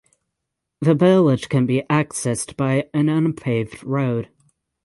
[0.79, 4.29] The village can be accessed by an unpaved road.